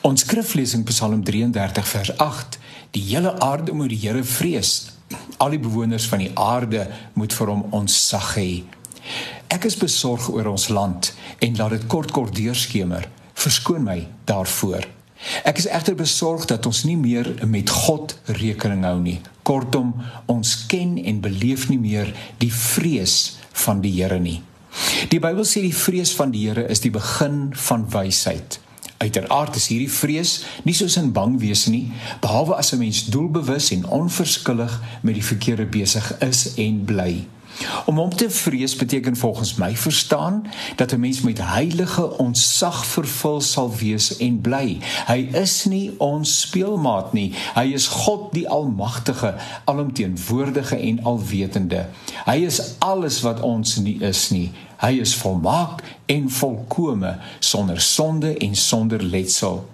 Ons 0.00 0.22
skriflesing 0.24 0.86
Psalm 0.88 1.20
33 1.24 1.84
vers 1.84 2.10
8: 2.16 2.58
Die 2.96 3.02
hele 3.10 3.34
aarde 3.44 3.72
moet 3.76 3.92
die 3.92 3.98
Here 4.00 4.22
vrees. 4.24 4.92
Al 5.36 5.52
die 5.52 5.60
bewoners 5.60 6.06
van 6.08 6.22
die 6.22 6.30
aarde 6.40 6.86
moet 7.12 7.34
vir 7.36 7.50
hom 7.52 7.66
ontzag 7.76 8.30
hê. 8.38 8.62
Ek 9.52 9.66
is 9.68 9.76
besorg 9.76 10.30
oor 10.32 10.48
ons 10.54 10.70
land 10.72 11.10
en 11.44 11.58
laat 11.58 11.74
dit 11.76 11.84
kort 11.92 12.14
kort 12.16 12.32
deurskemer. 12.32 13.10
Verskoon 13.36 13.84
my 13.84 13.98
daarvoor. 14.30 14.88
Ek 15.44 15.60
is 15.60 15.68
egter 15.68 15.98
besorg 15.98 16.46
dat 16.48 16.64
ons 16.64 16.80
nie 16.88 16.96
meer 16.96 17.34
met 17.44 17.68
God 17.68 18.16
rekening 18.40 18.86
hou 18.88 18.96
nie. 19.02 19.18
Kortom, 19.44 19.92
ons 20.32 20.54
ken 20.70 20.96
en 20.96 21.20
beleef 21.20 21.68
nie 21.68 21.80
meer 21.80 22.14
die 22.40 22.52
vrees 22.54 23.36
van 23.66 23.84
die 23.84 23.92
Here 23.98 24.16
nie. 24.16 24.38
Die 25.12 25.20
Bybel 25.20 25.44
sê 25.44 25.60
die 25.60 25.76
vrees 25.76 26.16
van 26.16 26.32
die 26.32 26.46
Here 26.48 26.64
is 26.72 26.80
die 26.80 26.94
begin 26.94 27.50
van 27.68 27.84
wysheid. 27.92 28.62
Uiteraard 29.00 29.56
is 29.56 29.70
hierdie 29.72 29.88
vrees 29.88 30.32
nie 30.68 30.74
soos 30.76 30.98
in 31.00 31.12
bang 31.16 31.38
wees 31.40 31.64
nie, 31.72 31.86
behalwe 32.20 32.58
as 32.60 32.72
'n 32.74 32.78
mens 32.82 33.06
doelbewus 33.08 33.70
en 33.72 33.88
onverskillig 33.88 34.80
met 35.00 35.14
die 35.14 35.24
verkeerde 35.24 35.64
besig 35.64 36.18
is 36.18 36.54
en 36.54 36.84
bly. 36.84 37.26
Om 37.86 37.98
hom 37.98 38.14
te 38.14 38.30
vrees 38.30 38.76
beteken 38.76 39.16
volgens 39.16 39.54
my 39.54 39.76
verstaan 39.76 40.46
dat 40.76 40.92
'n 40.92 41.00
mens 41.00 41.20
met 41.20 41.38
heilige 41.42 42.18
ontzag 42.18 42.86
vervul 42.86 43.40
sal 43.40 43.74
wees 43.76 44.16
en 44.16 44.40
bly. 44.40 44.78
Hy 45.06 45.28
is 45.32 45.64
nie 45.64 45.94
ons 45.98 46.40
speelmaat 46.40 47.12
nie. 47.12 47.34
Hy 47.54 47.72
is 47.72 47.86
God 47.86 48.32
die 48.32 48.48
almagtige, 48.48 49.34
alomteenwoordige 49.64 50.76
en 50.76 51.02
alwetende. 51.02 51.86
Hy 52.24 52.36
is 52.36 52.74
alles 52.78 53.20
wat 53.20 53.40
ons 53.40 53.76
nie 53.76 54.00
is 54.00 54.30
nie. 54.30 54.50
Hy 54.76 55.00
is 55.00 55.14
volmaak 55.14 55.82
en 56.06 56.30
volkome 56.30 57.18
sonder 57.38 57.80
sonde 57.80 58.36
en 58.36 58.56
sonder 58.56 59.02
letsel. 59.02 59.68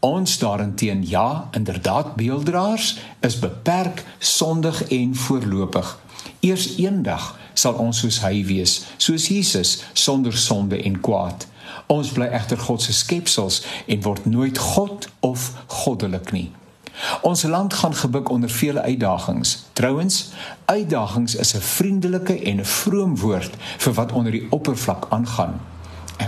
Ons 0.00 0.38
daarenteen 0.38 1.08
ja, 1.08 1.48
inderdaad 1.50 2.14
beelddraers 2.14 2.98
is 3.20 3.38
beperk, 3.38 4.04
sondig 4.18 4.82
en 4.88 5.14
voorlopig. 5.14 5.98
Eers 6.40 6.76
eendag 6.76 7.38
sal 7.54 7.74
ons 7.74 7.98
soos 7.98 8.20
hy 8.22 8.44
wees, 8.46 8.84
soos 8.96 9.26
Jesus 9.28 9.82
sonder 9.92 10.36
sonde 10.36 10.82
en 10.82 11.00
kwaad. 11.00 11.46
Ons 11.86 12.12
bly 12.14 12.28
egter 12.36 12.58
God 12.58 12.82
se 12.82 12.92
skepsels 12.92 13.62
en 13.86 14.02
word 14.02 14.26
nooit 14.26 14.58
God 14.58 15.08
of 15.20 15.50
goddelik 15.66 16.32
nie. 16.32 16.50
Ons 17.22 17.42
land 17.42 17.74
gaan 17.74 17.94
gebuk 17.94 18.28
onder 18.30 18.50
vele 18.50 18.82
uitdagings. 18.82 19.64
Trouwens, 19.72 20.28
uitdagings 20.64 21.34
is 21.34 21.54
'n 21.54 21.60
vriendelike 21.60 22.42
en 22.42 22.60
'n 22.60 22.64
vroom 22.64 23.16
woord 23.18 23.54
vir 23.78 23.92
wat 23.92 24.12
onder 24.12 24.32
die 24.32 24.46
oppervlak 24.50 25.06
aangaan. 25.08 25.60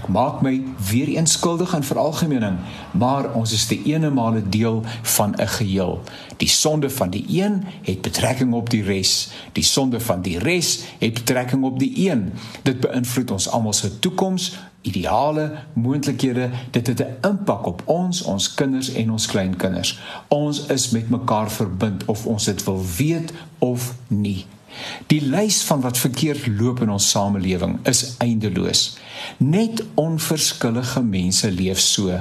Ek 0.00 0.08
maak 0.08 0.38
my 0.40 0.54
weer 0.88 1.10
eens 1.12 1.34
skuldig 1.36 1.74
aan 1.76 1.84
veralgemening, 1.84 2.56
maar 2.96 3.34
ons 3.36 3.52
is 3.52 3.66
te 3.68 3.76
eenemale 3.84 4.40
deel 4.48 4.80
van 5.02 5.34
'n 5.36 5.48
geheel. 5.48 6.00
Die 6.36 6.48
sonde 6.48 6.90
van 6.90 7.10
die 7.10 7.24
een 7.28 7.64
het 7.82 8.00
betrekking 8.00 8.52
op 8.52 8.70
die 8.70 8.82
res. 8.82 9.28
Die 9.52 9.64
sonde 9.64 10.00
van 10.00 10.22
die 10.22 10.38
res 10.38 10.80
het 10.98 11.14
betrekking 11.14 11.64
op 11.64 11.78
die 11.78 12.10
een. 12.10 12.32
Dit 12.62 12.80
beïnvloed 12.80 13.30
ons 13.30 13.48
almal 13.48 13.72
se 13.72 13.98
toekoms, 13.98 14.58
ideale, 14.80 15.52
moontlikhede. 15.72 16.50
Dit 16.70 16.86
het 16.86 17.00
'n 17.00 17.26
impak 17.28 17.66
op 17.66 17.82
ons, 17.84 18.22
ons 18.22 18.54
kinders 18.54 18.92
en 18.92 19.10
ons 19.10 19.26
kleinkinders. 19.26 20.00
Ons 20.28 20.66
is 20.66 20.90
met 20.90 21.10
mekaar 21.10 21.50
verbind 21.50 22.04
of 22.04 22.26
ons 22.26 22.44
dit 22.44 22.64
wil 22.64 22.84
weet 22.96 23.32
of 23.58 23.94
nie. 24.06 24.46
Die 25.10 25.20
lys 25.20 25.62
van 25.66 25.82
wat 25.84 25.98
verkeerd 25.98 26.46
loop 26.46 26.82
in 26.84 26.92
ons 26.94 27.08
samelewing 27.10 27.78
is 27.90 28.14
eindeloos. 28.22 28.96
Net 29.38 29.82
onverskillige 30.00 31.02
mense 31.02 31.50
leef 31.50 31.80
so. 31.82 32.20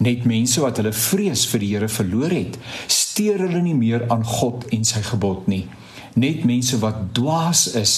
Net 0.00 0.24
mense 0.24 0.62
wat 0.64 0.80
hulle 0.80 0.94
vrees 0.96 1.44
vir 1.50 1.60
die 1.60 1.74
Here 1.74 1.90
verloor 1.92 2.32
het, 2.32 2.56
steur 2.88 3.42
hulle 3.44 3.60
nie 3.64 3.76
meer 3.76 4.06
aan 4.12 4.24
God 4.24 4.64
en 4.72 4.86
sy 4.88 5.02
gebod 5.04 5.48
nie. 5.50 5.66
Net 6.18 6.42
mense 6.48 6.78
wat 6.82 7.10
dwaas 7.14 7.68
is, 7.78 7.94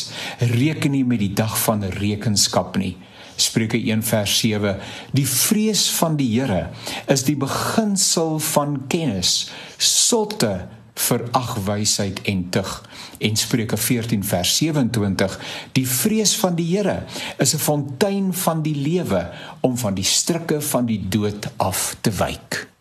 reken 0.52 0.92
nie 0.96 1.04
met 1.08 1.22
die 1.22 1.32
dag 1.36 1.54
van 1.64 1.86
rekenskap 1.96 2.76
nie. 2.80 2.96
Spreuke 3.40 3.78
1 3.78 4.02
vers 4.04 4.34
7 4.42 4.76
Die 5.16 5.26
vrees 5.26 5.86
van 5.96 6.18
die 6.18 6.28
Here 6.34 6.68
is 7.10 7.24
die 7.24 7.38
beginsel 7.38 8.38
van 8.52 8.82
kennis. 8.92 9.50
Sotte 9.78 10.68
verag 11.02 11.54
wysheid 11.66 12.22
en 12.22 12.48
tug. 12.50 12.72
En 13.18 13.36
Spreuke 13.36 13.76
14 13.76 14.24
vers 14.24 14.56
27 14.56 15.38
die 15.72 15.86
vrees 15.88 16.36
van 16.36 16.54
die 16.58 16.68
Here 16.76 17.02
is 17.38 17.54
'n 17.54 17.58
fontein 17.58 18.34
van 18.34 18.62
die 18.62 18.76
lewe 18.76 19.30
om 19.60 19.78
van 19.78 19.94
die 19.94 20.04
strikke 20.04 20.60
van 20.60 20.86
die 20.86 21.00
dood 21.08 21.50
af 21.56 21.96
te 22.00 22.10
wyk 22.10 22.71